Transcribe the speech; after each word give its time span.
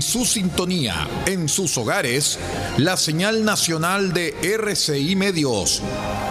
en 0.00 0.02
su 0.02 0.24
sintonía, 0.24 1.06
en 1.26 1.46
sus 1.46 1.76
hogares, 1.76 2.38
la 2.78 2.96
señal 2.96 3.44
nacional 3.44 4.14
de 4.14 4.34
RCI 4.42 5.14
Medios. 5.14 5.82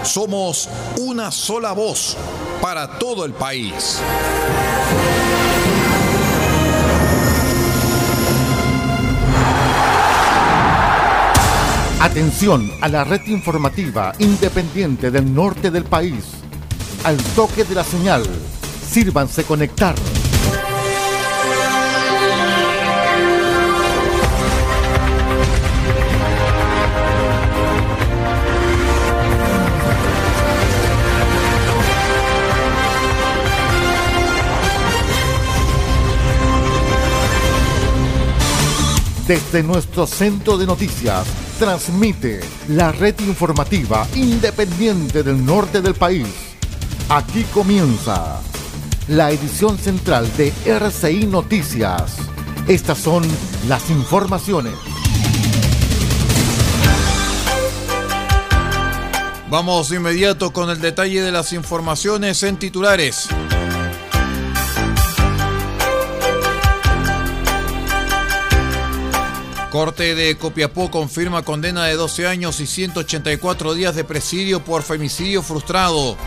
Somos 0.02 0.68
una 0.98 1.30
sola 1.30 1.74
voz 1.74 2.18
para 2.64 2.98
todo 2.98 3.26
el 3.26 3.34
país. 3.34 4.02
Atención 12.02 12.72
a 12.82 12.88
la 12.88 13.04
red 13.04 13.22
informativa 13.28 14.14
independiente 14.18 15.12
del 15.12 15.32
norte 15.32 15.70
del 15.70 15.84
país. 15.84 16.24
Al 17.04 17.18
toque 17.36 17.66
de 17.66 17.76
la 17.76 17.84
señal, 17.84 18.24
sírvanse 18.90 19.44
conectar. 19.44 19.94
Desde 39.30 39.62
nuestro 39.62 40.08
centro 40.08 40.58
de 40.58 40.66
noticias, 40.66 41.28
transmite 41.60 42.40
la 42.68 42.92
red 42.92 43.14
informativa 43.20 44.08
independiente 44.16 45.22
del 45.22 45.46
norte 45.46 45.84
del 45.84 45.94
país. 45.94 46.26
Aquí 47.10 47.44
comienza 47.54 48.42
la 49.08 49.30
edición 49.30 49.78
central 49.78 50.28
de 50.36 50.52
RCI 50.66 51.28
Noticias. 51.28 52.18
Estas 52.68 52.98
son 52.98 53.22
las 53.68 53.92
informaciones. 53.92 54.74
Vamos 59.52 59.90
de 59.90 59.98
inmediato 59.98 60.52
con 60.52 60.72
el 60.72 60.82
detalle 60.82 61.22
de 61.22 61.32
las 61.32 61.54
informaciones 61.54 62.42
en 62.42 62.58
titulares. 62.58 63.30
Corte 69.72 70.16
de 70.16 70.36
Copiapó 70.36 70.90
confirma 70.90 71.44
condena 71.44 71.86
de 71.86 71.94
12 71.94 72.26
años 72.26 72.60
y 72.60 72.66
184 72.66 73.76
días 73.76 73.96
de 73.96 74.04
presidio 74.04 74.64
por 74.64 74.82
femicidio 74.82 75.44
frustrado. 75.44 76.18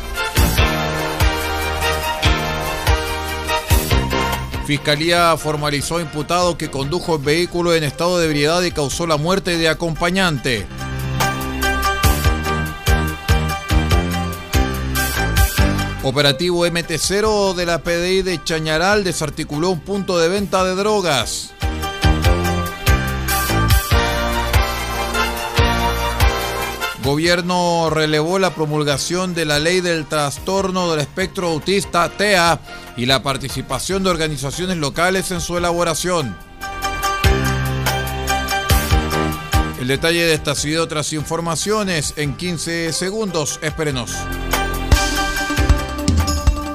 Fiscalía 4.65 5.37
formalizó 5.37 6.01
imputado 6.01 6.57
que 6.57 6.71
condujo 6.71 7.17
el 7.17 7.23
vehículo 7.23 7.75
en 7.75 7.83
estado 7.83 8.21
de 8.21 8.27
ebriedad 8.27 8.62
y 8.62 8.71
causó 8.71 9.09
la 9.09 9.17
muerte 9.17 9.59
de 9.59 9.69
acompañante. 9.69 10.65
Operativo 16.05 16.65
MT0 16.65 17.55
de 17.55 17.67
la 17.67 17.83
PDI 17.83 18.23
de 18.23 18.43
Chañaral 18.43 19.03
desarticuló 19.03 19.71
un 19.71 19.81
punto 19.81 20.19
de 20.19 20.29
venta 20.29 20.65
de 20.65 20.77
drogas. 20.77 21.52
Gobierno 27.03 27.91
relevó 27.91 28.39
la 28.39 28.55
promulgación 28.55 29.34
de 29.34 29.45
la 29.45 29.58
ley 29.58 29.81
del 29.81 30.06
trastorno 30.06 30.91
del 30.91 31.00
espectro 31.00 31.48
autista 31.48 32.09
TEA 32.09 32.61
y 32.97 33.06
la 33.06 33.22
participación 33.25 34.05
de 34.05 34.11
organizaciones 34.11 34.77
locales 34.77 35.33
en 35.33 35.41
su 35.41 35.59
elaboración. 35.59 36.36
El 39.81 39.89
detalle 39.89 40.25
de 40.25 40.34
estas 40.34 40.64
y 40.64 40.70
de 40.70 40.78
otras 40.78 41.12
informaciones 41.12 42.15
en 42.16 42.37
15 42.37 42.93
segundos. 42.93 43.59
Espérenos. 43.62 44.12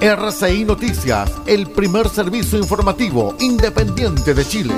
RCI 0.01 0.65
Noticias, 0.65 1.31
el 1.45 1.67
primer 1.71 2.09
servicio 2.09 2.59
informativo 2.59 3.35
independiente 3.39 4.33
de 4.33 4.45
Chile. 4.45 4.73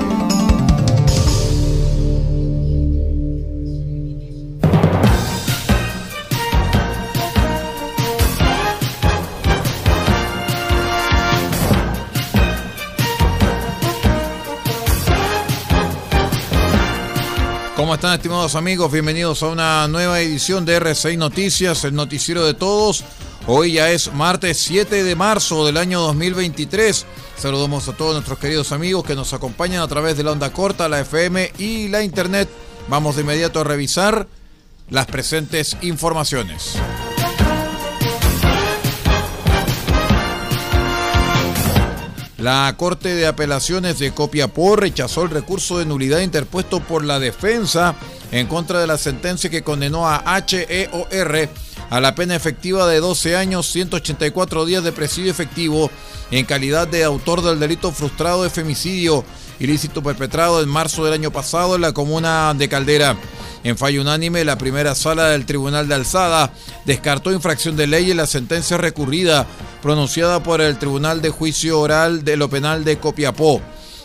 ¿Cómo 17.80 17.94
están 17.94 18.12
estimados 18.12 18.56
amigos? 18.56 18.92
Bienvenidos 18.92 19.42
a 19.42 19.46
una 19.46 19.88
nueva 19.88 20.20
edición 20.20 20.66
de 20.66 20.78
R6 20.78 21.16
Noticias, 21.16 21.82
el 21.84 21.94
noticiero 21.94 22.44
de 22.44 22.52
todos. 22.52 23.04
Hoy 23.46 23.72
ya 23.72 23.90
es 23.90 24.12
martes 24.12 24.58
7 24.58 25.02
de 25.02 25.16
marzo 25.16 25.64
del 25.64 25.78
año 25.78 26.02
2023. 26.02 27.06
Saludamos 27.38 27.88
a 27.88 27.94
todos 27.94 28.12
nuestros 28.12 28.38
queridos 28.38 28.72
amigos 28.72 29.06
que 29.06 29.14
nos 29.14 29.32
acompañan 29.32 29.80
a 29.80 29.88
través 29.88 30.18
de 30.18 30.24
la 30.24 30.32
onda 30.32 30.52
corta, 30.52 30.90
la 30.90 31.00
FM 31.00 31.52
y 31.56 31.88
la 31.88 32.02
internet. 32.02 32.50
Vamos 32.88 33.16
de 33.16 33.22
inmediato 33.22 33.60
a 33.60 33.64
revisar 33.64 34.28
las 34.90 35.06
presentes 35.06 35.78
informaciones. 35.80 36.76
La 42.40 42.74
Corte 42.78 43.14
de 43.14 43.26
Apelaciones 43.26 43.98
de 43.98 44.12
Copiapó 44.12 44.74
rechazó 44.74 45.24
el 45.24 45.30
recurso 45.30 45.78
de 45.78 45.84
nulidad 45.84 46.20
interpuesto 46.20 46.80
por 46.80 47.04
la 47.04 47.18
defensa 47.18 47.94
en 48.32 48.46
contra 48.46 48.80
de 48.80 48.86
la 48.86 48.96
sentencia 48.96 49.50
que 49.50 49.62
condenó 49.62 50.08
a 50.08 50.22
HEOR 50.24 51.50
a 51.90 52.00
la 52.00 52.14
pena 52.14 52.34
efectiva 52.34 52.86
de 52.86 53.00
12 53.00 53.36
años, 53.36 53.70
184 53.70 54.64
días 54.64 54.82
de 54.82 54.92
presidio 54.92 55.30
efectivo 55.30 55.90
en 56.30 56.46
calidad 56.46 56.88
de 56.88 57.04
autor 57.04 57.42
del 57.42 57.60
delito 57.60 57.92
frustrado 57.92 58.42
de 58.42 58.48
femicidio 58.48 59.22
ilícito 59.58 60.02
perpetrado 60.02 60.62
en 60.62 60.68
marzo 60.68 61.04
del 61.04 61.12
año 61.12 61.30
pasado 61.30 61.74
en 61.74 61.82
la 61.82 61.92
comuna 61.92 62.54
de 62.54 62.68
Caldera. 62.70 63.16
En 63.62 63.76
fallo 63.76 64.00
unánime, 64.00 64.44
la 64.46 64.56
primera 64.56 64.94
sala 64.94 65.28
del 65.28 65.44
Tribunal 65.44 65.86
de 65.86 65.94
Alzada 65.94 66.50
descartó 66.86 67.30
infracción 67.30 67.76
de 67.76 67.86
ley 67.86 68.10
en 68.10 68.16
la 68.16 68.26
sentencia 68.26 68.78
recurrida 68.78 69.46
pronunciada 69.82 70.42
por 70.42 70.60
el 70.60 70.78
Tribunal 70.78 71.22
de 71.22 71.30
Juicio 71.30 71.80
Oral 71.80 72.24
de 72.24 72.36
lo 72.36 72.48
Penal 72.48 72.84
de 72.84 72.98
Copiapó 72.98 73.60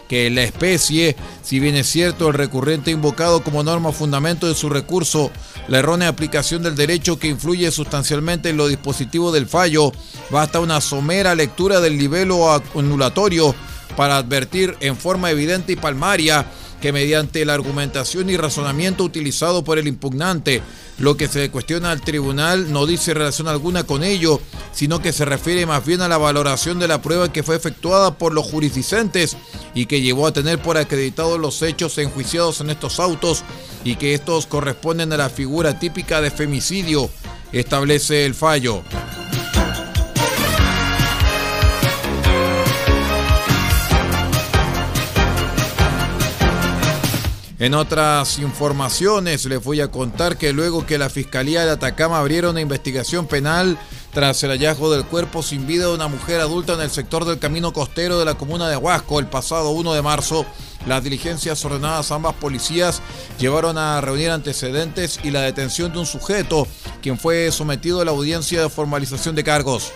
que 0.07 0.29
la 0.29 0.43
especie, 0.43 1.15
si 1.41 1.59
bien 1.59 1.75
es 1.75 1.87
cierto 1.87 2.27
el 2.27 2.33
recurrente 2.33 2.91
invocado 2.91 3.43
como 3.43 3.63
norma 3.63 3.91
fundamento 3.91 4.47
de 4.47 4.55
su 4.55 4.69
recurso, 4.69 5.31
la 5.67 5.79
errónea 5.79 6.09
aplicación 6.09 6.61
del 6.63 6.75
derecho 6.75 7.17
que 7.17 7.27
influye 7.27 7.71
sustancialmente 7.71 8.49
en 8.49 8.57
los 8.57 8.69
dispositivos 8.69 9.33
del 9.33 9.47
fallo, 9.47 9.91
basta 10.29 10.59
una 10.59 10.81
somera 10.81 11.33
lectura 11.35 11.79
del 11.79 11.97
nivel 11.97 12.31
anulatorio 12.75 13.55
para 13.97 14.17
advertir 14.17 14.75
en 14.79 14.97
forma 14.97 15.31
evidente 15.31 15.73
y 15.73 15.75
palmaria 15.75 16.45
que 16.85 16.93
mediante 16.93 17.43
la 17.45 17.55
argumentación 17.55 18.29
y 18.29 18.37
razonamiento 18.37 19.03
utilizado 19.03 19.63
por 19.63 19.79
el 19.79 19.87
impugnante, 19.87 20.61
lo 20.99 21.17
que 21.17 21.27
se 21.27 21.49
cuestiona 21.49 21.89
al 21.89 22.01
tribunal 22.01 22.71
no 22.71 22.85
dice 22.85 23.15
relación 23.15 23.47
alguna 23.47 23.85
con 23.85 24.03
ello, 24.03 24.39
sino 24.71 25.01
que 25.01 25.11
se 25.11 25.25
refiere 25.25 25.65
más 25.65 25.83
bien 25.83 26.01
a 26.01 26.07
la 26.07 26.19
valoración 26.19 26.77
de 26.77 26.87
la 26.87 27.01
prueba 27.01 27.33
que 27.33 27.41
fue 27.41 27.55
efectuada 27.55 28.19
por 28.19 28.35
los 28.35 28.45
jurisdicentes 28.45 29.35
y 29.73 29.87
que 29.87 30.01
llevó 30.01 30.27
a 30.27 30.31
tener 30.31 30.61
por 30.61 30.77
acreditados 30.77 31.39
los 31.39 31.63
hechos 31.63 31.97
enjuiciados 31.97 32.61
en 32.61 32.69
estos 32.69 32.99
autos 32.99 33.43
y 33.83 33.95
que 33.95 34.13
estos 34.13 34.45
corresponden 34.45 35.11
a 35.11 35.17
la 35.17 35.29
figura 35.29 35.79
típica 35.79 36.21
de 36.21 36.29
femicidio, 36.29 37.09
establece 37.51 38.27
el 38.27 38.35
fallo. 38.35 38.83
En 47.57 47.73
otras 47.73 48.37
informaciones 48.39 49.45
les 49.45 49.63
voy 49.63 49.79
a 49.79 49.89
contar 49.89 50.37
que 50.37 50.51
luego 50.51 50.85
que 50.85 50.97
la 50.97 51.09
Fiscalía 51.09 51.63
de 51.63 51.71
Atacama 51.71 52.19
abriera 52.19 52.49
una 52.49 52.59
investigación 52.59 53.27
penal 53.27 53.77
tras 54.13 54.43
el 54.43 54.49
hallazgo 54.49 54.91
del 54.91 55.05
cuerpo 55.05 55.41
sin 55.41 55.65
vida 55.65 55.87
de 55.87 55.93
una 55.93 56.09
mujer 56.09 56.41
adulta 56.41 56.73
en 56.73 56.81
el 56.81 56.89
sector 56.89 57.23
del 57.23 57.39
camino 57.39 57.71
costero 57.71 58.19
de 58.19 58.25
la 58.25 58.33
comuna 58.33 58.67
de 58.67 58.75
Huasco 58.75 59.21
el 59.21 59.27
pasado 59.27 59.69
1 59.69 59.93
de 59.93 60.01
marzo, 60.01 60.45
las 60.85 61.01
diligencias 61.01 61.63
ordenadas 61.63 62.11
a 62.11 62.15
ambas 62.15 62.33
policías 62.33 63.01
llevaron 63.39 63.77
a 63.77 64.01
reunir 64.01 64.31
antecedentes 64.31 65.21
y 65.23 65.31
la 65.31 65.41
detención 65.41 65.93
de 65.93 65.99
un 65.99 66.05
sujeto, 66.05 66.67
quien 67.01 67.17
fue 67.17 67.53
sometido 67.53 68.01
a 68.01 68.05
la 68.05 68.11
audiencia 68.11 68.61
de 68.61 68.69
formalización 68.69 69.33
de 69.33 69.45
cargos. 69.45 69.93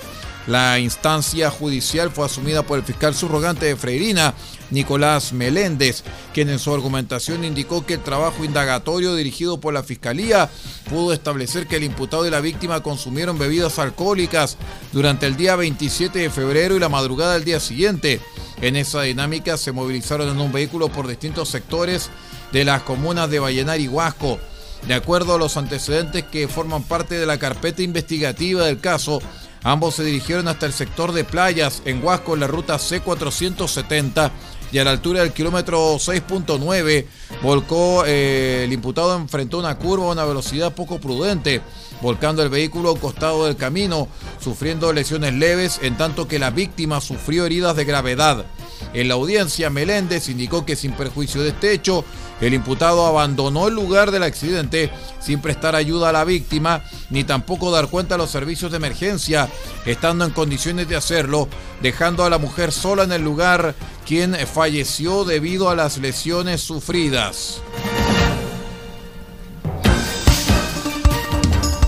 La 0.49 0.79
instancia 0.79 1.51
judicial 1.51 2.09
fue 2.09 2.25
asumida 2.25 2.63
por 2.63 2.79
el 2.79 2.83
fiscal 2.83 3.13
subrogante 3.13 3.67
de 3.67 3.75
Freirina, 3.75 4.33
Nicolás 4.71 5.31
Meléndez, 5.31 6.03
quien 6.33 6.49
en 6.49 6.57
su 6.57 6.73
argumentación 6.73 7.43
indicó 7.43 7.85
que 7.85 7.93
el 7.93 8.03
trabajo 8.03 8.43
indagatorio 8.43 9.13
dirigido 9.13 9.59
por 9.59 9.75
la 9.75 9.83
Fiscalía 9.83 10.49
pudo 10.89 11.13
establecer 11.13 11.67
que 11.67 11.75
el 11.75 11.83
imputado 11.83 12.25
y 12.25 12.31
la 12.31 12.41
víctima 12.41 12.81
consumieron 12.81 13.37
bebidas 13.37 13.77
alcohólicas 13.77 14.57
durante 14.91 15.27
el 15.27 15.37
día 15.37 15.55
27 15.55 16.17
de 16.17 16.31
febrero 16.31 16.75
y 16.75 16.79
la 16.79 16.89
madrugada 16.89 17.33
del 17.33 17.45
día 17.45 17.59
siguiente, 17.59 18.19
En 18.59 18.75
esa 18.75 19.03
dinámica 19.03 19.55
se 19.55 19.71
movilizaron 19.71 20.29
en 20.29 20.41
un 20.41 20.51
vehículo 20.51 20.89
por 20.89 21.07
distintos 21.07 21.49
sectores 21.49 22.09
de 22.51 22.65
las 22.65 22.81
comunas 22.81 23.29
de 23.29 23.37
Vallenar 23.37 23.79
y 23.79 23.87
Huasco. 23.87 24.39
De 24.87 24.95
acuerdo 24.95 25.35
a 25.35 25.37
los 25.37 25.57
antecedentes 25.57 26.23
que 26.23 26.47
forman 26.47 26.83
parte 26.83 27.19
de 27.19 27.27
la 27.27 27.37
carpeta 27.37 27.83
investigativa 27.83 28.65
del 28.65 28.79
caso, 28.79 29.21
ambos 29.63 29.95
se 29.95 30.03
dirigieron 30.03 30.47
hasta 30.47 30.65
el 30.65 30.73
sector 30.73 31.11
de 31.11 31.23
playas 31.23 31.81
en 31.85 32.03
Huasco 32.03 32.33
en 32.33 32.41
la 32.41 32.47
ruta 32.47 32.75
C470 32.77 34.31
y 34.71 34.77
a 34.77 34.83
la 34.83 34.91
altura 34.91 35.21
del 35.21 35.33
kilómetro 35.33 35.95
6.9 35.95 37.05
volcó, 37.41 38.03
eh, 38.05 38.63
el 38.65 38.73
imputado 38.73 39.15
enfrentó 39.15 39.59
una 39.59 39.77
curva 39.77 40.05
a 40.05 40.11
una 40.11 40.25
velocidad 40.25 40.73
poco 40.73 40.99
prudente, 40.99 41.61
volcando 42.01 42.43
el 42.43 42.49
vehículo 42.49 42.91
al 42.91 42.99
costado 42.99 43.45
del 43.45 43.55
camino, 43.55 44.07
sufriendo 44.39 44.93
lesiones 44.93 45.33
leves, 45.33 45.79
en 45.81 45.97
tanto 45.97 46.27
que 46.27 46.39
la 46.39 46.51
víctima 46.51 47.01
sufrió 47.01 47.45
heridas 47.45 47.75
de 47.75 47.85
gravedad. 47.85 48.45
En 48.93 49.07
la 49.07 49.15
audiencia, 49.15 49.69
Meléndez 49.69 50.29
indicó 50.29 50.65
que 50.65 50.75
sin 50.75 50.93
perjuicio 50.93 51.41
de 51.41 51.49
este 51.49 51.73
hecho, 51.73 52.05
el 52.41 52.53
imputado 52.53 53.05
abandonó 53.05 53.67
el 53.67 53.75
lugar 53.75 54.11
del 54.11 54.23
accidente 54.23 54.89
sin 55.19 55.41
prestar 55.41 55.75
ayuda 55.75 56.09
a 56.09 56.13
la 56.13 56.23
víctima 56.23 56.81
ni 57.09 57.25
tampoco 57.25 57.69
dar 57.69 57.89
cuenta 57.89 58.15
a 58.15 58.17
los 58.17 58.29
servicios 58.29 58.71
de 58.71 58.77
emergencia, 58.77 59.49
estando 59.85 60.23
en 60.25 60.31
condiciones 60.31 60.87
de 60.87 60.95
hacerlo, 60.95 61.49
dejando 61.81 62.23
a 62.23 62.29
la 62.29 62.37
mujer 62.37 62.71
sola 62.71 63.03
en 63.03 63.11
el 63.11 63.23
lugar, 63.23 63.75
quien 64.09 64.33
falleció 64.47 65.23
debido 65.23 65.69
a 65.69 65.75
las 65.75 65.99
lesiones 65.99 66.61
sufridas. 66.61 67.61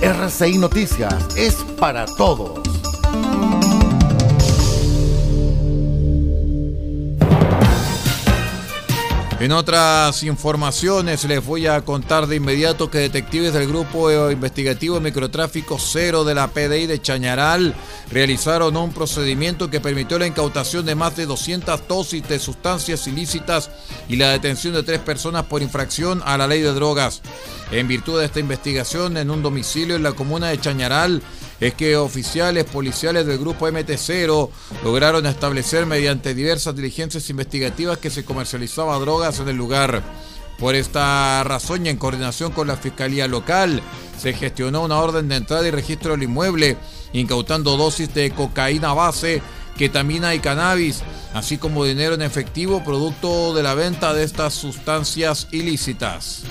RCI 0.04 0.60
Noticias 0.60 1.36
es 1.36 1.56
para 1.80 2.06
todos. 2.06 2.61
En 9.42 9.52
otras 9.54 10.22
informaciones 10.22 11.24
les 11.24 11.44
voy 11.44 11.66
a 11.66 11.82
contar 11.82 12.28
de 12.28 12.36
inmediato 12.36 12.92
que 12.92 13.00
detectives 13.00 13.54
del 13.54 13.68
Grupo 13.68 14.30
Investigativo 14.30 15.00
Microtráfico 15.00 15.80
Cero 15.80 16.24
de 16.24 16.36
la 16.36 16.50
PDI 16.50 16.86
de 16.86 17.02
Chañaral 17.02 17.74
realizaron 18.12 18.78
un 18.78 18.94
procedimiento 18.94 19.72
que 19.72 19.82
permitió 19.82 20.20
la 20.20 20.28
incautación 20.28 20.86
de 20.86 20.94
más 20.94 21.16
de 21.16 21.26
200 21.26 21.88
dosis 21.88 22.22
de 22.28 22.38
sustancias 22.38 23.08
ilícitas 23.08 23.72
y 24.08 24.18
la 24.18 24.30
detención 24.30 24.76
de 24.76 24.84
tres 24.84 25.00
personas 25.00 25.46
por 25.46 25.64
infracción 25.64 26.22
a 26.24 26.38
la 26.38 26.46
ley 26.46 26.62
de 26.62 26.74
drogas. 26.74 27.24
En 27.72 27.88
virtud 27.88 28.20
de 28.20 28.26
esta 28.26 28.42
investigación 28.42 29.18
en 29.18 29.32
un 29.32 29.42
domicilio 29.42 29.96
en 29.96 30.04
la 30.04 30.12
comuna 30.14 30.50
de 30.50 30.60
Chañaral, 30.60 31.24
es 31.62 31.76
que 31.76 31.96
oficiales 31.96 32.66
policiales 32.66 33.26
del 33.26 33.38
grupo 33.38 33.68
MT0 33.68 34.50
lograron 34.84 35.28
establecer 35.28 35.86
mediante 35.86 36.34
diversas 36.34 36.76
diligencias 36.76 37.30
investigativas 37.30 38.00
que 38.00 38.10
se 38.10 38.26
comercializaba 38.26 38.98
drogas 38.98 39.40
en 39.40 39.48
el 39.48 39.58
lugar. 39.58 40.02
Por 40.58 40.76
esta 40.76 41.44
razón 41.44 41.86
y 41.86 41.90
en 41.90 41.98
coordinación 41.98 42.52
con 42.52 42.68
la 42.68 42.78
Fiscalía 42.78 43.28
Local, 43.28 43.82
se 44.20 44.34
gestionó 44.34 44.84
una 44.84 45.00
orden 45.00 45.28
de 45.28 45.36
entrada 45.36 45.68
y 45.68 45.72
registro 45.72 46.12
del 46.12 46.24
inmueble, 46.24 46.78
incautando 47.14 47.78
dosis 47.78 48.12
de 48.14 48.32
cocaína 48.32 48.94
base, 48.94 49.42
ketamina 49.78 50.34
y 50.34 50.40
cannabis, 50.40 51.04
así 51.34 51.58
como 51.58 51.86
dinero 51.86 52.16
en 52.16 52.24
efectivo 52.24 52.84
producto 52.84 53.54
de 53.54 53.64
la 53.64 53.76
venta 53.76 54.14
de 54.14 54.24
estas 54.24 54.56
sustancias 54.56 55.48
ilícitas. 55.52 56.44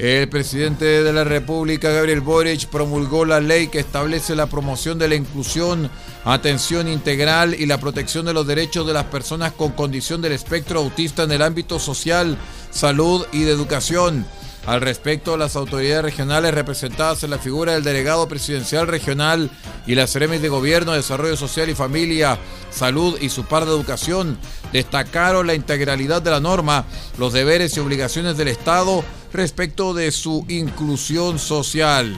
El 0.00 0.30
presidente 0.30 1.04
de 1.04 1.12
la 1.12 1.24
República, 1.24 1.90
Gabriel 1.90 2.22
Boric, 2.22 2.68
promulgó 2.68 3.26
la 3.26 3.38
ley 3.38 3.68
que 3.68 3.80
establece 3.80 4.34
la 4.34 4.46
promoción 4.46 4.98
de 4.98 5.08
la 5.08 5.14
inclusión, 5.14 5.90
atención 6.24 6.88
integral 6.88 7.54
y 7.54 7.66
la 7.66 7.76
protección 7.76 8.24
de 8.24 8.32
los 8.32 8.46
derechos 8.46 8.86
de 8.86 8.94
las 8.94 9.04
personas 9.04 9.52
con 9.52 9.72
condición 9.72 10.22
del 10.22 10.32
espectro 10.32 10.80
autista 10.80 11.24
en 11.24 11.32
el 11.32 11.42
ámbito 11.42 11.78
social, 11.78 12.38
salud 12.70 13.26
y 13.30 13.42
de 13.42 13.52
educación. 13.52 14.24
Al 14.66 14.80
respecto, 14.80 15.36
las 15.36 15.54
autoridades 15.54 16.02
regionales 16.02 16.54
representadas 16.54 17.22
en 17.22 17.30
la 17.30 17.38
figura 17.38 17.74
del 17.74 17.84
delegado 17.84 18.26
presidencial 18.26 18.86
regional 18.86 19.50
y 19.86 19.96
las 19.96 20.08
seremis 20.08 20.40
de 20.40 20.48
Gobierno, 20.48 20.92
Desarrollo 20.92 21.36
Social 21.36 21.68
y 21.68 21.74
Familia, 21.74 22.38
Salud 22.70 23.18
y 23.20 23.28
su 23.28 23.44
par 23.44 23.66
de 23.66 23.72
Educación 23.72 24.38
destacaron 24.72 25.46
la 25.46 25.54
integralidad 25.54 26.22
de 26.22 26.30
la 26.30 26.40
norma, 26.40 26.86
los 27.18 27.34
deberes 27.34 27.76
y 27.76 27.80
obligaciones 27.80 28.38
del 28.38 28.48
Estado 28.48 29.04
respecto 29.32 29.94
de 29.94 30.10
su 30.10 30.44
inclusión 30.48 31.38
social. 31.38 32.16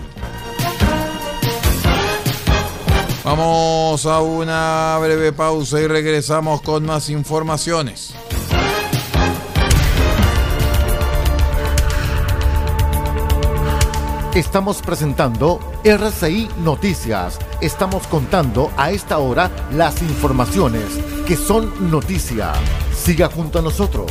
Vamos 3.25 4.05
a 4.07 4.21
una 4.21 4.99
breve 5.01 5.33
pausa 5.33 5.81
y 5.81 5.87
regresamos 5.87 6.61
con 6.63 6.85
más 6.85 7.09
informaciones. 7.09 8.15
Estamos 14.35 14.81
presentando 14.81 15.61
RCI 15.85 16.49
Noticias. 16.65 17.39
Estamos 17.61 18.07
contando 18.07 18.73
a 18.79 18.91
esta 18.91 19.19
hora 19.19 19.51
las 19.73 20.01
informaciones 20.01 20.85
que 21.27 21.37
son 21.37 21.91
noticia. 21.91 22.55
Siga 22.95 23.29
junto 23.29 23.59
a 23.59 23.63
nosotros. 23.63 24.11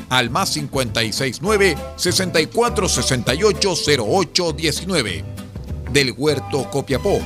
al 0.11 0.29
más 0.29 0.51
569 0.51 1.77
6468 1.95 3.75
0819. 4.03 5.23
Del 5.91 6.13
Huerto 6.15 6.69
Copiapó, 6.69 7.19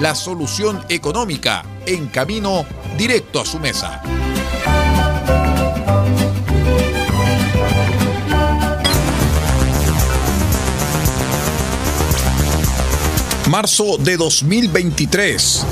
la 0.00 0.14
solución 0.14 0.82
económica 0.88 1.64
en 1.86 2.08
camino 2.08 2.64
directo 2.96 3.40
a 3.40 3.44
su 3.44 3.58
mesa. 3.58 4.02
Marzo 13.48 13.98
de 13.98 14.16
2023, 14.16 15.66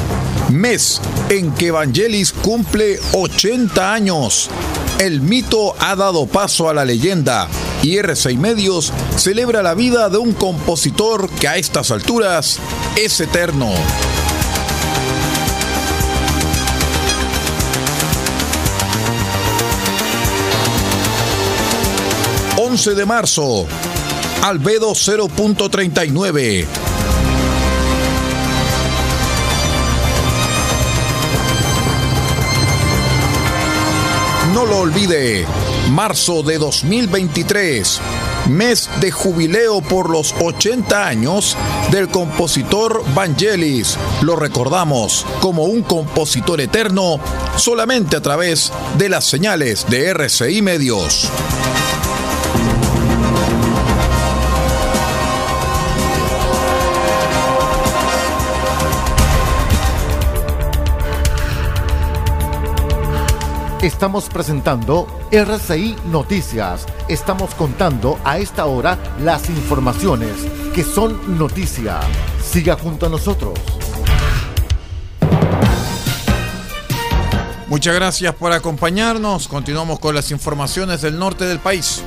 mes 0.50 1.00
en 1.30 1.52
que 1.52 1.68
Evangelis 1.68 2.32
cumple 2.32 2.98
80 3.12 3.92
años. 3.92 4.50
El 4.98 5.20
mito 5.20 5.76
ha 5.78 5.94
dado 5.94 6.26
paso 6.26 6.68
a 6.68 6.74
la 6.74 6.84
leyenda 6.84 7.48
y 7.82 7.96
R6 7.98 8.36
Medios 8.36 8.92
celebra 9.16 9.62
la 9.62 9.74
vida 9.74 10.08
de 10.08 10.18
un 10.18 10.32
compositor 10.32 11.30
que 11.30 11.46
a 11.46 11.56
estas 11.56 11.92
alturas 11.92 12.58
es 12.96 13.20
eterno. 13.20 13.70
...11 22.56 22.94
de 22.94 23.06
marzo... 23.06 23.66
...Albedo 24.42 24.90
0.39... 24.90 26.87
lo 34.68 34.78
olvide, 34.80 35.46
marzo 35.90 36.42
de 36.42 36.58
2023, 36.58 38.00
mes 38.48 38.90
de 39.00 39.10
jubileo 39.10 39.80
por 39.80 40.10
los 40.10 40.34
80 40.40 41.06
años 41.06 41.56
del 41.90 42.08
compositor 42.08 43.02
Vangelis. 43.14 43.96
Lo 44.22 44.36
recordamos 44.36 45.24
como 45.40 45.64
un 45.64 45.82
compositor 45.82 46.60
eterno 46.60 47.18
solamente 47.56 48.16
a 48.16 48.20
través 48.20 48.72
de 48.98 49.08
las 49.08 49.24
señales 49.24 49.86
de 49.88 50.08
RCI 50.08 50.60
Medios. 50.62 51.30
Estamos 63.82 64.28
presentando 64.28 65.06
RCI 65.30 65.94
Noticias. 66.10 66.84
Estamos 67.08 67.54
contando 67.54 68.18
a 68.24 68.38
esta 68.38 68.66
hora 68.66 68.98
las 69.20 69.48
informaciones 69.48 70.32
que 70.74 70.82
son 70.82 71.38
noticia. 71.38 72.00
Siga 72.42 72.74
junto 72.74 73.06
a 73.06 73.08
nosotros. 73.08 73.56
Muchas 77.68 77.94
gracias 77.94 78.34
por 78.34 78.50
acompañarnos. 78.50 79.46
Continuamos 79.46 80.00
con 80.00 80.12
las 80.12 80.32
informaciones 80.32 81.00
del 81.02 81.16
norte 81.16 81.44
del 81.44 81.60
país. 81.60 82.02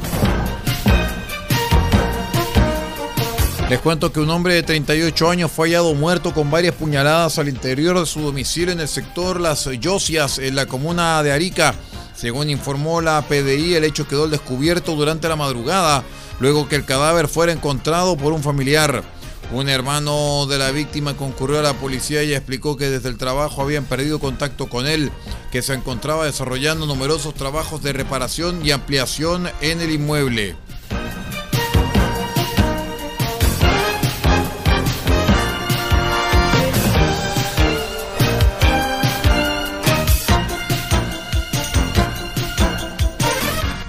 Les 3.71 3.79
cuento 3.79 4.11
que 4.11 4.19
un 4.19 4.29
hombre 4.29 4.55
de 4.55 4.63
38 4.63 5.29
años 5.29 5.49
fue 5.49 5.69
hallado 5.69 5.93
muerto 5.93 6.33
con 6.33 6.51
varias 6.51 6.75
puñaladas 6.75 7.39
al 7.39 7.47
interior 7.47 7.97
de 7.97 8.05
su 8.05 8.19
domicilio 8.19 8.73
en 8.73 8.81
el 8.81 8.89
sector 8.89 9.39
Las 9.39 9.63
Yosias, 9.63 10.39
en 10.39 10.55
la 10.55 10.65
comuna 10.65 11.23
de 11.23 11.31
Arica. 11.31 11.73
Según 12.13 12.49
informó 12.49 12.99
la 12.99 13.21
PDI, 13.21 13.75
el 13.75 13.85
hecho 13.85 14.09
quedó 14.09 14.27
descubierto 14.27 14.97
durante 14.97 15.29
la 15.29 15.37
madrugada, 15.37 16.03
luego 16.41 16.67
que 16.67 16.75
el 16.75 16.83
cadáver 16.83 17.29
fuera 17.29 17.53
encontrado 17.53 18.17
por 18.17 18.33
un 18.33 18.43
familiar. 18.43 19.05
Un 19.53 19.69
hermano 19.69 20.47
de 20.47 20.57
la 20.57 20.71
víctima 20.71 21.15
concurrió 21.15 21.59
a 21.59 21.63
la 21.63 21.73
policía 21.73 22.23
y 22.23 22.33
explicó 22.33 22.75
que 22.75 22.89
desde 22.89 23.07
el 23.07 23.17
trabajo 23.17 23.61
habían 23.61 23.85
perdido 23.85 24.19
contacto 24.19 24.67
con 24.67 24.85
él, 24.85 25.13
que 25.49 25.61
se 25.61 25.75
encontraba 25.75 26.25
desarrollando 26.25 26.85
numerosos 26.87 27.35
trabajos 27.35 27.81
de 27.81 27.93
reparación 27.93 28.65
y 28.65 28.71
ampliación 28.71 29.49
en 29.61 29.79
el 29.79 29.91
inmueble. 29.91 30.57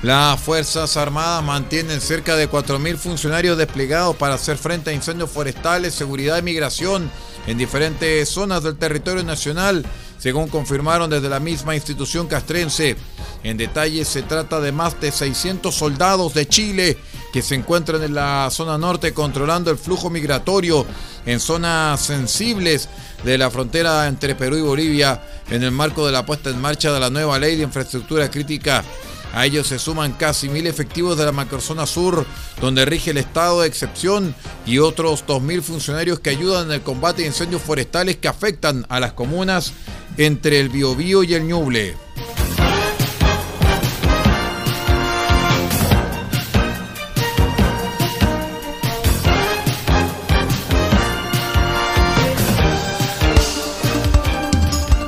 Las 0.03 0.41
Fuerzas 0.41 0.97
Armadas 0.97 1.45
mantienen 1.45 2.01
cerca 2.01 2.35
de 2.35 2.51
4.000 2.51 2.97
funcionarios 2.97 3.57
desplegados 3.57 4.17
para 4.17 4.35
hacer 4.35 4.59
frente 4.59 4.91
a 4.91 4.93
incendios 4.93 5.31
forestales, 5.31 5.95
seguridad 5.95 6.39
y 6.39 6.43
migración 6.43 7.09
en 7.47 7.57
diferentes 7.57 8.29
zonas 8.29 8.65
del 8.65 8.77
territorio 8.77 9.23
nacional, 9.23 9.87
según 10.19 10.49
confirmaron 10.49 11.09
desde 11.09 11.29
la 11.29 11.39
misma 11.39 11.77
institución 11.77 12.27
castrense. 12.27 12.97
En 13.45 13.57
detalle, 13.57 14.05
se 14.05 14.23
trata 14.23 14.59
de 14.59 14.73
más 14.73 15.01
de 15.01 15.13
600 15.13 15.73
soldados 15.73 16.35
de 16.35 16.49
Chile 16.49 16.99
que 17.33 17.41
se 17.41 17.55
encuentran 17.55 18.03
en 18.03 18.15
la 18.17 18.49
zona 18.51 18.79
norte 18.79 19.15
controlando 19.15 19.71
el 19.71 19.79
flujo 19.79 20.11
migratorio 20.11 20.85
en 21.27 21.39
zonas 21.39 22.01
sensibles 22.01 22.89
de 23.25 23.39
la 23.39 23.53
frontera 23.53 24.09
entre 24.09 24.35
Perú 24.35 24.57
y 24.57 24.63
Bolivia 24.63 25.23
en 25.49 25.63
el 25.63 25.71
marco 25.71 26.05
de 26.05 26.13
la 26.13 26.27
puesta 26.27 26.51
en 26.51 26.61
marcha 26.61 26.93
de 26.93 26.99
la 26.99 27.09
nueva 27.09 27.39
ley 27.39 27.57
de 27.57 27.63
infraestructura 27.63 28.31
crítica 28.31 28.85
a 29.33 29.47
ellos 29.47 29.67
se 29.67 29.79
suman 29.79 30.13
casi 30.13 30.49
mil 30.49 30.67
efectivos 30.67 31.17
de 31.17 31.25
la 31.25 31.33
macrozona 31.33 31.87
sur, 31.87 32.27
donde 32.61 32.85
rige 32.85 33.13
el 33.13 33.19
estado 33.19 33.63
de 33.63 33.69
excepción, 33.69 34.35
y 34.67 34.79
otros 34.79 35.25
2.000 35.27 35.63
funcionarios 35.63 36.21
que 36.21 36.31
ayudan 36.31 36.67
en 36.67 36.73
el 36.73 36.83
combate 36.83 37.23
de 37.23 37.29
incendios 37.29 37.63
forestales 37.63 38.17
que 38.17 38.29
afectan 38.29 38.87
a 38.89 39.01
las 39.01 39.13
comunas 39.15 39.73
entre 40.17 40.61
el 40.61 40.69
Biobío 40.69 41.25
y 41.25 41.35
el 41.35 41.45
Ñuble. 41.45 41.97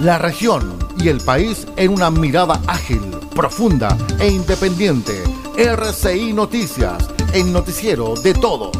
La 0.00 0.18
región 0.18 0.78
y 0.98 1.08
el 1.08 1.18
país 1.22 1.66
en 1.76 1.90
una 1.90 2.10
mirada 2.10 2.60
ágil 2.66 3.13
profunda 3.34 3.96
e 4.20 4.28
independiente. 4.28 5.22
RCI 5.56 6.32
Noticias, 6.32 7.08
el 7.32 7.52
noticiero 7.52 8.14
de 8.14 8.32
todos. 8.34 8.72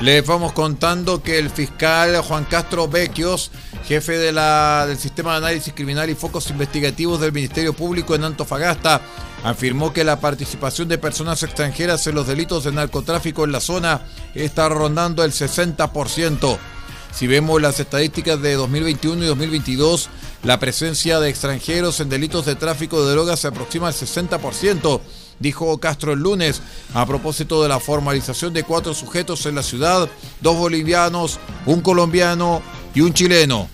Les 0.00 0.24
vamos 0.24 0.52
contando 0.52 1.22
que 1.22 1.38
el 1.38 1.50
fiscal 1.50 2.16
Juan 2.22 2.44
Castro 2.44 2.88
Vecchios, 2.88 3.50
jefe 3.88 4.18
del 4.18 4.98
Sistema 4.98 5.30
de 5.32 5.38
Análisis 5.38 5.72
Criminal 5.72 6.10
y 6.10 6.14
Focos 6.14 6.50
Investigativos 6.50 7.22
del 7.22 7.32
Ministerio 7.32 7.72
Público 7.72 8.14
en 8.14 8.22
Antofagasta, 8.22 9.00
afirmó 9.42 9.94
que 9.94 10.04
la 10.04 10.20
participación 10.20 10.88
de 10.88 10.98
personas 10.98 11.42
extranjeras 11.42 12.06
en 12.06 12.14
los 12.14 12.26
delitos 12.26 12.64
de 12.64 12.72
narcotráfico 12.72 13.44
en 13.44 13.52
la 13.52 13.60
zona 13.60 14.02
está 14.34 14.68
rondando 14.68 15.24
el 15.24 15.32
60%. 15.32 16.58
Si 17.14 17.26
vemos 17.26 17.62
las 17.62 17.80
estadísticas 17.80 18.42
de 18.42 18.56
2021 18.56 19.24
y 19.24 19.26
2022, 19.26 20.10
la 20.42 20.60
presencia 20.60 21.18
de 21.18 21.30
extranjeros 21.30 21.98
en 22.00 22.10
delitos 22.10 22.44
de 22.44 22.56
tráfico 22.56 23.02
de 23.02 23.12
drogas 23.12 23.40
se 23.40 23.48
aproxima 23.48 23.88
al 23.88 23.94
60%, 23.94 25.00
dijo 25.38 25.78
Castro 25.78 26.12
el 26.12 26.20
lunes, 26.20 26.60
a 26.92 27.06
propósito 27.06 27.62
de 27.62 27.70
la 27.70 27.80
formalización 27.80 28.52
de 28.52 28.64
cuatro 28.64 28.92
sujetos 28.92 29.46
en 29.46 29.54
la 29.54 29.62
ciudad, 29.62 30.10
dos 30.42 30.58
bolivianos, 30.58 31.40
un 31.64 31.80
colombiano 31.80 32.60
y 32.94 33.00
un 33.00 33.12
chileno. 33.12 33.68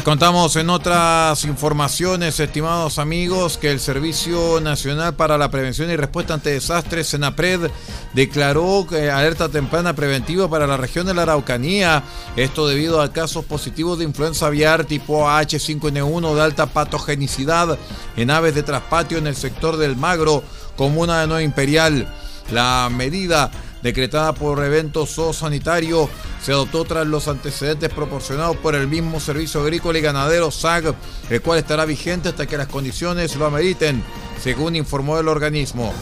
Les 0.00 0.04
contamos 0.06 0.56
en 0.56 0.70
otras 0.70 1.44
informaciones, 1.44 2.40
estimados 2.40 2.98
amigos, 2.98 3.58
que 3.58 3.70
el 3.70 3.78
Servicio 3.78 4.58
Nacional 4.62 5.14
para 5.14 5.36
la 5.36 5.50
Prevención 5.50 5.90
y 5.90 5.96
Respuesta 5.96 6.32
ante 6.32 6.52
Desastres, 6.52 7.08
SENAPRED, 7.08 7.70
declaró 8.14 8.86
que 8.88 9.10
alerta 9.10 9.50
temprana 9.50 9.92
preventiva 9.92 10.48
para 10.48 10.66
la 10.66 10.78
región 10.78 11.06
de 11.06 11.12
la 11.12 11.24
Araucanía. 11.24 12.02
Esto 12.34 12.66
debido 12.66 13.02
a 13.02 13.12
casos 13.12 13.44
positivos 13.44 13.98
de 13.98 14.06
influenza 14.06 14.46
aviar 14.46 14.86
tipo 14.86 15.26
H5N1 15.26 16.34
de 16.34 16.40
alta 16.40 16.64
patogenicidad 16.64 17.78
en 18.16 18.30
aves 18.30 18.54
de 18.54 18.62
traspatio 18.62 19.18
en 19.18 19.26
el 19.26 19.36
sector 19.36 19.76
del 19.76 19.96
Magro, 19.96 20.42
comuna 20.78 21.20
de 21.20 21.26
Nueva 21.26 21.42
Imperial. 21.42 22.08
La 22.50 22.88
medida 22.90 23.50
decretada 23.82 24.32
por 24.32 24.62
evento 24.64 25.06
zoosanitario 25.06 26.08
se 26.42 26.52
adoptó 26.52 26.84
tras 26.84 27.06
los 27.06 27.28
antecedentes 27.28 27.88
proporcionados 27.90 28.56
por 28.56 28.74
el 28.74 28.86
mismo 28.86 29.20
Servicio 29.20 29.60
Agrícola 29.60 29.98
y 29.98 30.02
Ganadero 30.02 30.50
SAG, 30.50 30.94
el 31.28 31.42
cual 31.42 31.58
estará 31.58 31.84
vigente 31.84 32.28
hasta 32.28 32.46
que 32.46 32.56
las 32.56 32.68
condiciones 32.68 33.36
lo 33.36 33.46
ameriten, 33.46 34.02
según 34.40 34.76
informó 34.76 35.18
el 35.18 35.28
organismo. 35.28 35.92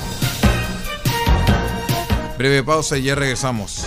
Breve 2.39 2.63
pausa 2.63 2.97
y 2.97 3.03
ya 3.03 3.15
regresamos. 3.17 3.87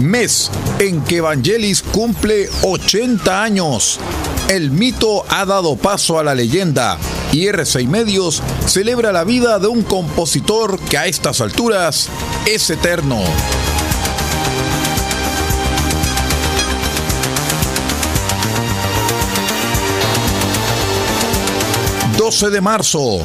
mes 0.00 0.50
en 0.78 1.02
que 1.02 1.16
Evangelis 1.16 1.82
cumple 1.82 2.48
80 2.62 3.42
años. 3.42 3.98
El 4.48 4.70
mito 4.70 5.24
ha 5.28 5.44
dado 5.44 5.76
paso 5.76 6.18
a 6.18 6.24
la 6.24 6.34
leyenda 6.34 6.98
y 7.32 7.46
R6 7.46 7.88
Medios 7.88 8.42
celebra 8.66 9.12
la 9.12 9.24
vida 9.24 9.58
de 9.58 9.66
un 9.66 9.82
compositor 9.82 10.78
que 10.78 10.98
a 10.98 11.06
estas 11.06 11.40
alturas 11.40 12.08
es 12.46 12.70
eterno. 12.70 13.20
...12 22.18 22.50
de 22.50 22.60
marzo... 22.60 23.24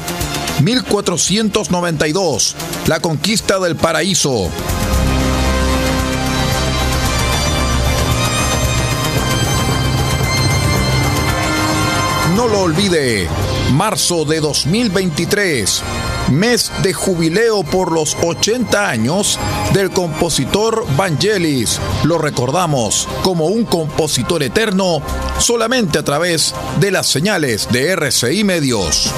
1492, 0.62 2.56
la 2.86 3.00
conquista 3.00 3.60
del 3.60 3.76
paraíso. 3.76 4.50
Lo 12.52 12.62
olvide, 12.62 13.28
marzo 13.72 14.26
de 14.26 14.42
2023, 14.42 15.82
mes 16.32 16.72
de 16.84 16.94
jubileo 16.94 17.64
por 17.64 17.92
los 17.92 18.18
80 18.22 18.90
años 18.90 19.40
del 19.74 19.90
compositor 19.92 20.86
Vangelis. 20.98 21.80
Lo 22.04 22.18
recordamos 22.18 23.08
como 23.24 23.48
un 23.48 23.64
compositor 23.64 24.44
eterno 24.44 25.02
solamente 25.40 26.00
a 26.00 26.04
través 26.04 26.54
de 26.80 26.92
las 26.92 27.08
señales 27.08 27.68
de 27.72 27.96
RCI 27.96 28.44
Medios. 28.44 29.14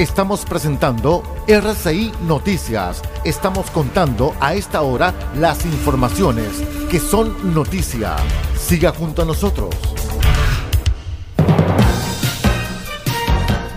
Estamos 0.00 0.46
presentando 0.46 1.22
RCI 1.46 2.10
Noticias. 2.22 3.02
Estamos 3.22 3.70
contando 3.70 4.34
a 4.40 4.54
esta 4.54 4.80
hora 4.80 5.12
las 5.36 5.66
informaciones 5.66 6.48
que 6.90 6.98
son 6.98 7.52
noticia. 7.52 8.16
Siga 8.58 8.92
junto 8.92 9.20
a 9.20 9.24
nosotros. 9.26 9.74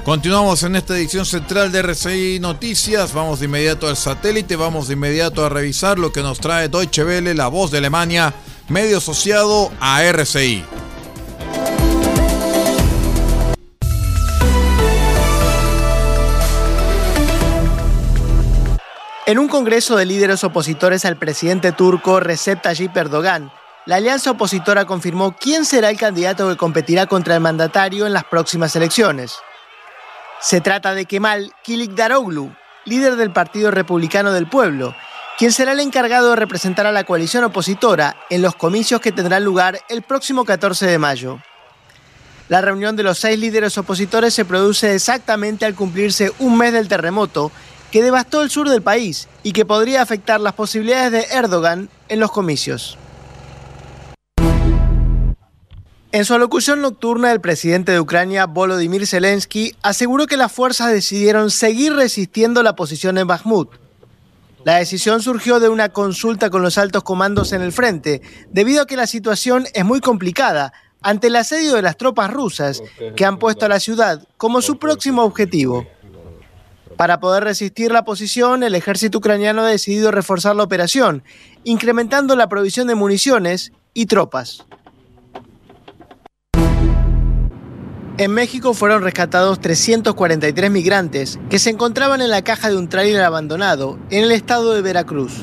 Continuamos 0.05 0.63
en 0.63 0.77
esta 0.77 0.95
edición 0.95 1.25
central 1.25 1.73
de 1.73 1.79
RCI 1.79 2.39
Noticias. 2.39 3.13
Vamos 3.13 3.41
de 3.41 3.47
inmediato 3.47 3.89
al 3.89 3.97
satélite, 3.97 4.55
vamos 4.55 4.87
de 4.87 4.93
inmediato 4.93 5.45
a 5.45 5.49
revisar 5.49 5.99
lo 5.99 6.13
que 6.13 6.23
nos 6.23 6.39
trae 6.39 6.69
Deutsche 6.69 7.03
Welle, 7.03 7.33
la 7.33 7.49
voz 7.49 7.69
de 7.69 7.79
Alemania, 7.79 8.33
medio 8.69 8.99
asociado 8.99 9.73
a 9.81 10.01
RCI. 10.05 10.63
En 19.25 19.39
un 19.39 19.47
congreso 19.47 19.95
de 19.95 20.05
líderes 20.05 20.43
opositores 20.43 21.05
al 21.05 21.15
presidente 21.15 21.71
turco 21.71 22.19
Recep 22.19 22.61
Tayyip 22.61 22.95
Erdogan, 22.97 23.53
la 23.85 23.95
alianza 23.95 24.31
opositora 24.31 24.83
confirmó 24.83 25.33
quién 25.39 25.63
será 25.63 25.89
el 25.89 25.97
candidato 25.97 26.49
que 26.49 26.57
competirá 26.57 27.05
contra 27.05 27.35
el 27.35 27.39
mandatario 27.39 28.05
en 28.05 28.11
las 28.11 28.25
próximas 28.25 28.75
elecciones. 28.75 29.37
Se 30.41 30.59
trata 30.59 30.93
de 30.93 31.05
Kemal 31.05 31.53
Kilikdaroglu, 31.63 32.53
líder 32.83 33.15
del 33.15 33.31
Partido 33.31 33.71
Republicano 33.71 34.33
del 34.33 34.49
Pueblo, 34.49 34.93
quien 35.37 35.53
será 35.53 35.71
el 35.71 35.79
encargado 35.79 36.31
de 36.31 36.35
representar 36.35 36.85
a 36.85 36.91
la 36.91 37.05
coalición 37.05 37.45
opositora 37.45 38.17
en 38.29 38.41
los 38.41 38.55
comicios 38.55 38.99
que 38.99 39.13
tendrán 39.13 39.45
lugar 39.45 39.79
el 39.87 40.01
próximo 40.01 40.43
14 40.43 40.85
de 40.85 40.99
mayo. 40.99 41.39
La 42.49 42.59
reunión 42.59 42.97
de 42.97 43.03
los 43.03 43.19
seis 43.19 43.39
líderes 43.39 43.77
opositores 43.77 44.33
se 44.33 44.43
produce 44.43 44.93
exactamente 44.93 45.63
al 45.63 45.75
cumplirse 45.75 46.33
un 46.39 46.57
mes 46.57 46.73
del 46.73 46.89
terremoto 46.89 47.53
que 47.93 48.01
devastó 48.01 48.41
el 48.41 48.49
sur 48.49 48.67
del 48.67 48.81
país 48.81 49.27
y 49.43 49.51
que 49.51 49.65
podría 49.65 50.01
afectar 50.01 50.41
las 50.41 50.53
posibilidades 50.53 51.11
de 51.11 51.37
Erdogan 51.37 51.89
en 52.09 52.19
los 52.19 52.31
comicios. 52.31 52.97
En 56.11 56.25
su 56.25 56.33
alocución 56.33 56.81
nocturna, 56.81 57.31
el 57.31 57.39
presidente 57.39 57.91
de 57.91 57.99
Ucrania, 57.99 58.47
Volodymyr 58.47 59.05
Zelensky, 59.05 59.75
aseguró 59.83 60.25
que 60.25 60.37
las 60.37 60.51
fuerzas 60.51 60.91
decidieron 60.91 61.51
seguir 61.51 61.93
resistiendo 61.93 62.63
la 62.63 62.75
posición 62.75 63.19
en 63.19 63.27
Bakhmut. 63.27 63.69
La 64.65 64.77
decisión 64.77 65.21
surgió 65.21 65.59
de 65.59 65.69
una 65.69 65.89
consulta 65.89 66.49
con 66.49 66.63
los 66.63 66.79
altos 66.79 67.03
comandos 67.03 67.53
en 67.53 67.61
el 67.61 67.71
frente, 67.71 68.23
debido 68.49 68.81
a 68.81 68.87
que 68.87 68.97
la 68.97 69.05
situación 69.05 69.67
es 69.75 69.85
muy 69.85 69.99
complicada 69.99 70.73
ante 71.03 71.27
el 71.27 71.35
asedio 71.35 71.75
de 71.75 71.83
las 71.83 71.97
tropas 71.97 72.33
rusas, 72.33 72.81
que 73.15 73.23
han 73.23 73.37
puesto 73.37 73.67
a 73.67 73.69
la 73.69 73.79
ciudad 73.79 74.27
como 74.37 74.63
su 74.63 74.79
próximo 74.79 75.21
objetivo. 75.21 75.85
Para 76.97 77.19
poder 77.19 77.43
resistir 77.43 77.91
la 77.91 78.05
posición, 78.05 78.63
el 78.63 78.75
ejército 78.75 79.17
ucraniano 79.17 79.61
ha 79.61 79.67
decidido 79.67 80.11
reforzar 80.11 80.55
la 80.55 80.63
operación, 80.63 81.23
incrementando 81.63 82.35
la 82.35 82.49
provisión 82.49 82.87
de 82.87 82.95
municiones 82.95 83.71
y 83.93 84.05
tropas. 84.05 84.65
En 88.17 88.31
México 88.31 88.75
fueron 88.75 89.01
rescatados 89.01 89.59
343 89.59 90.69
migrantes 90.69 91.39
que 91.49 91.57
se 91.57 91.71
encontraban 91.71 92.21
en 92.21 92.29
la 92.29 92.43
caja 92.43 92.69
de 92.69 92.77
un 92.77 92.87
tráiler 92.87 93.23
abandonado 93.23 93.97
en 94.11 94.23
el 94.25 94.31
estado 94.31 94.75
de 94.75 94.83
Veracruz. 94.83 95.33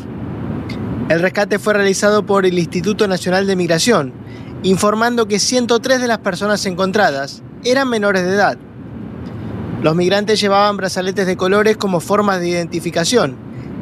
El 1.08 1.20
rescate 1.20 1.58
fue 1.58 1.74
realizado 1.74 2.24
por 2.24 2.46
el 2.46 2.56
Instituto 2.56 3.08
Nacional 3.08 3.48
de 3.48 3.56
Migración, 3.56 4.12
informando 4.62 5.26
que 5.26 5.40
103 5.40 6.00
de 6.00 6.06
las 6.06 6.18
personas 6.18 6.64
encontradas 6.64 7.42
eran 7.64 7.88
menores 7.88 8.22
de 8.22 8.34
edad 8.34 8.58
los 9.82 9.96
migrantes 9.96 10.38
llevaban 10.38 10.76
brazaletes 10.76 11.26
de 11.26 11.38
colores 11.38 11.78
como 11.78 12.00
formas 12.00 12.38
de 12.40 12.48
identificación 12.48 13.38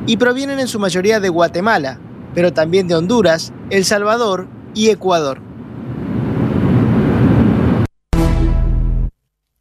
y 0.07 0.17
provienen 0.17 0.61
en 0.61 0.69
su 0.69 0.79
mayoría 0.79 1.19
de 1.19 1.29
Guatemala, 1.29 1.99
pero 2.35 2.53
también 2.53 2.87
de 2.87 2.95
Honduras, 2.95 3.53
El 3.71 3.85
Salvador 3.85 4.47
y 4.75 4.91
Ecuador. 4.91 5.41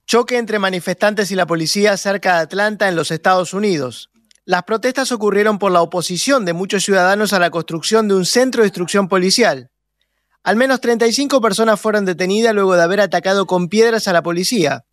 Choque 0.06 0.38
entre 0.38 0.60
manifestantes 0.60 1.32
y 1.32 1.36
la 1.36 1.47
policía 1.47 1.97
cerca 1.97 2.36
de 2.36 2.41
Atlanta 2.41 2.88
en 2.88 2.95
los 2.95 3.10
Estados 3.10 3.54
Unidos. 3.56 4.10
Las 4.45 4.63
protestas 4.63 5.12
ocurrieron 5.12 5.58
por 5.60 5.71
la 5.71 5.82
oposición 5.82 6.45
de 6.45 6.54
muchos 6.54 6.84
ciudadanos 6.86 7.34
a 7.34 7.39
la 7.39 7.50
construcción 7.50 8.08
de 8.08 8.13
un 8.13 8.26
centro 8.26 8.62
de 8.62 8.67
instrucción 8.67 9.10
policial. 9.10 9.69
Al 10.43 10.56
menos 10.56 10.80
35 10.80 11.41
personas 11.41 11.82
fueron 11.82 12.06
detenidas 12.06 12.54
luego 12.54 12.76
de 12.76 12.84
haber 12.84 13.02
atacado 13.02 13.47
con 13.47 13.67
piedras 13.67 14.08
a 14.08 14.13
la 14.13 14.21
policía. 14.23 14.86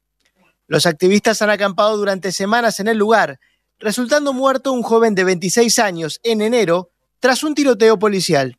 Los 0.67 0.87
activistas 0.87 1.43
han 1.43 1.51
acampado 1.51 1.97
durante 1.97 2.33
semanas 2.33 2.81
en 2.81 2.89
el 2.89 2.97
lugar, 2.97 3.39
resultando 3.79 4.33
muerto 4.33 4.73
un 4.73 4.83
joven 4.83 5.15
de 5.15 5.25
26 5.25 5.79
años 5.79 6.21
en 6.23 6.41
enero 6.41 6.91
tras 7.21 7.43
un 7.43 7.55
tiroteo 7.55 7.99
policial. 7.99 8.59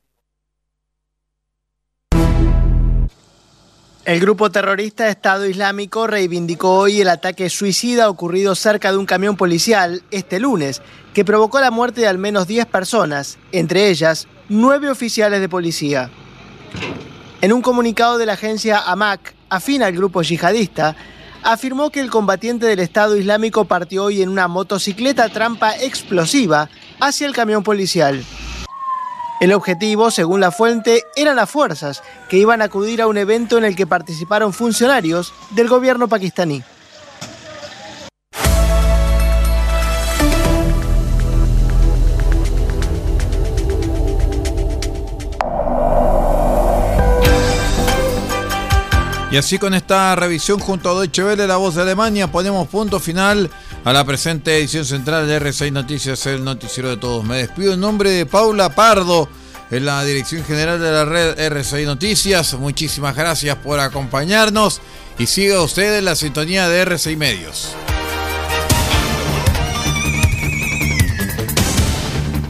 El 4.06 4.20
grupo 4.20 4.52
terrorista 4.52 5.10
Estado 5.10 5.48
Islámico 5.48 6.06
reivindicó 6.06 6.78
hoy 6.78 7.02
el 7.02 7.10
ataque 7.10 7.50
suicida 7.50 8.08
ocurrido 8.08 8.54
cerca 8.54 8.92
de 8.92 9.00
un 9.00 9.08
camión 9.08 9.36
policial 9.36 10.04
este 10.12 10.40
lunes, 10.40 10.84
que 11.16 11.26
provocó 11.26 11.60
la 11.60 11.72
muerte 11.72 12.02
de 12.02 12.08
al 12.08 12.20
menos 12.20 12.46
10 12.46 12.68
personas, 12.68 13.40
entre 13.52 13.90
ellas 13.90 14.28
9 14.48 14.92
oficiales 14.92 15.42
de 15.42 15.50
policía. 15.50 16.12
En 17.42 17.52
un 17.52 17.64
comunicado 17.64 18.20
de 18.20 18.28
la 18.28 18.34
agencia 18.34 18.80
AMAC, 18.80 19.34
afín 19.50 19.82
al 19.82 19.94
grupo 19.94 20.22
yihadista, 20.22 20.96
afirmó 21.46 21.92
que 21.92 22.02
el 22.02 22.10
combatiente 22.10 22.66
del 22.66 22.80
Estado 22.80 23.16
Islámico 23.16 23.66
partió 23.66 24.06
hoy 24.06 24.22
en 24.22 24.30
una 24.30 24.48
motocicleta 24.48 25.30
trampa 25.30 25.76
explosiva 25.78 26.70
hacia 27.00 27.28
el 27.28 27.34
camión 27.34 27.64
policial. 27.64 28.26
El 29.40 29.54
objetivo, 29.54 30.10
según 30.12 30.40
la 30.40 30.52
fuente, 30.52 31.04
eran 31.16 31.36
las 31.36 31.50
fuerzas 31.50 32.02
que 32.30 32.38
iban 32.38 32.62
a 32.62 32.66
acudir 32.66 33.02
a 33.02 33.08
un 33.08 33.18
evento 33.18 33.58
en 33.58 33.66
el 33.66 33.76
que 33.76 33.86
participaron 33.86 34.54
funcionarios 34.54 35.34
del 35.52 35.68
gobierno 35.68 36.08
pakistaní. 36.08 36.64
Y 49.36 49.38
así 49.38 49.60
con 49.60 49.74
esta 49.74 50.16
revisión 50.16 50.62
junto 50.62 50.90
a 50.90 50.94
Deutsche 50.94 51.22
Welle, 51.22 51.46
la 51.46 51.58
voz 51.58 51.76
de 51.76 51.82
Alemania, 51.82 52.32
ponemos 52.32 52.70
punto 52.70 53.02
final 53.02 53.52
a 53.84 53.92
la 53.92 54.06
presente 54.06 54.58
edición 54.58 54.86
central 54.86 55.28
de 55.28 55.42
R6 55.42 55.74
Noticias, 55.74 56.26
el 56.28 56.42
noticiero 56.42 56.88
de 56.88 56.96
todos. 56.96 57.26
Me 57.26 57.40
despido 57.40 57.74
en 57.74 57.82
nombre 57.82 58.12
de 58.12 58.26
Paula 58.26 58.74
Pardo, 58.74 59.28
en 59.72 59.84
la 59.84 60.06
dirección 60.06 60.46
general 60.46 60.80
de 60.80 60.90
la 60.90 61.04
red 61.04 61.38
R6 61.52 61.84
Noticias. 61.86 62.54
Muchísimas 62.54 63.14
gracias 63.14 63.58
por 63.58 63.82
acompañarnos 63.82 64.80
y 65.20 65.26
siga 65.26 65.62
usted 65.62 65.98
en 65.98 66.06
la 66.06 66.16
sintonía 66.16 66.70
de 66.70 66.86
R6 66.86 67.18
Medios. 67.18 67.76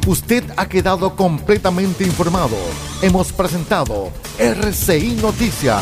Usted 0.06 0.44
ha 0.56 0.70
quedado 0.70 1.16
completamente 1.16 2.04
informado. 2.04 2.58
Hemos 3.02 3.34
presentado 3.34 4.12
RCI 4.38 5.16
Noticias, 5.20 5.82